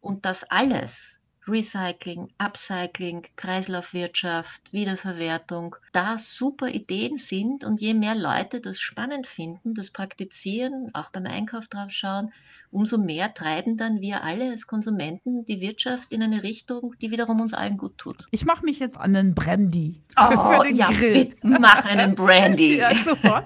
Und 0.00 0.24
das 0.24 0.44
alles 0.44 1.20
Recycling, 1.46 2.28
Upcycling, 2.38 3.26
Kreislaufwirtschaft, 3.36 4.72
Wiederverwertung, 4.72 5.76
da 5.92 6.18
super 6.18 6.68
Ideen 6.68 7.16
sind 7.16 7.64
und 7.64 7.80
je 7.80 7.94
mehr 7.94 8.14
Leute 8.14 8.60
das 8.60 8.78
spannend 8.78 9.26
finden, 9.26 9.74
das 9.74 9.90
praktizieren, 9.90 10.90
auch 10.92 11.10
beim 11.10 11.26
Einkauf 11.26 11.68
drauf 11.68 11.90
schauen, 11.90 12.32
umso 12.70 12.98
mehr 12.98 13.34
treiben 13.34 13.76
dann 13.76 14.00
wir 14.00 14.22
alle 14.22 14.50
als 14.50 14.66
Konsumenten 14.66 15.44
die 15.44 15.60
Wirtschaft 15.60 16.12
in 16.12 16.22
eine 16.22 16.42
Richtung, 16.42 16.94
die 17.00 17.10
wiederum 17.10 17.40
uns 17.40 17.54
allen 17.54 17.76
gut 17.76 17.98
tut. 17.98 18.28
Ich 18.30 18.44
mache 18.44 18.64
mich 18.64 18.78
jetzt 18.78 18.96
an 18.96 19.16
einen 19.16 19.34
Brandy 19.34 20.00
oh, 20.16 20.54
für 20.54 20.64
den 20.64 20.76
ja, 20.76 20.86
Grill. 20.86 21.34
Mach 21.42 21.84
einen 21.84 22.14
Brandy. 22.14 22.76
ja, 22.78 22.94
super. 22.94 23.44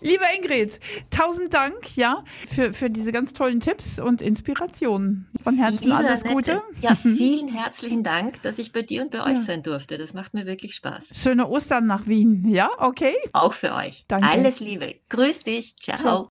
Liebe 0.00 0.24
Ingrid, 0.36 0.80
tausend 1.10 1.54
Dank 1.54 1.96
ja, 1.96 2.24
für, 2.48 2.72
für 2.72 2.90
diese 2.90 3.12
ganz 3.12 3.32
tollen 3.32 3.60
Tipps 3.60 3.98
und 3.98 4.20
Inspirationen. 4.20 5.28
Von 5.42 5.56
Herzen 5.56 5.84
Liebe 5.84 5.96
alles 5.96 6.24
Gute. 6.24 6.62
Ja, 6.80 6.96
vielen 7.26 7.48
herzlichen 7.48 8.02
Dank, 8.02 8.42
dass 8.42 8.58
ich 8.58 8.72
bei 8.72 8.82
dir 8.82 9.02
und 9.02 9.10
bei 9.10 9.22
euch 9.22 9.36
ja. 9.38 9.42
sein 9.42 9.62
durfte. 9.62 9.98
Das 9.98 10.14
macht 10.14 10.34
mir 10.34 10.46
wirklich 10.46 10.74
Spaß. 10.76 11.10
Schöne 11.14 11.48
Ostern 11.48 11.86
nach 11.86 12.06
Wien, 12.06 12.46
ja? 12.48 12.70
Okay? 12.78 13.14
Auch 13.32 13.52
für 13.52 13.74
euch. 13.74 14.04
Danke. 14.08 14.28
Alles 14.28 14.60
Liebe. 14.60 14.94
Grüß 15.08 15.40
dich. 15.40 15.76
Ciao. 15.76 15.98
Ciao. 15.98 16.30